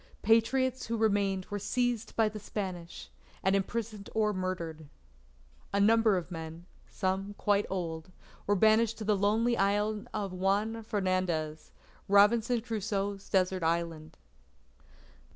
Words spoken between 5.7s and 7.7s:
A number of men, some quite